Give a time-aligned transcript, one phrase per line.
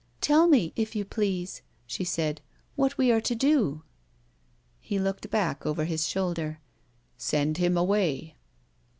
[0.19, 2.41] "Tell me, if you please," she said,
[2.75, 3.83] "what we are to do."
[4.79, 6.59] He looked back over his shoulder.
[7.19, 8.35] "Send him away."